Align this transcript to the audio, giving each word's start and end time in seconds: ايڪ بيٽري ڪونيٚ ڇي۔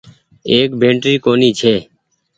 ايڪ 0.51 0.69
بيٽري 0.81 1.13
ڪونيٚ 1.25 1.57
ڇي۔ 1.59 1.75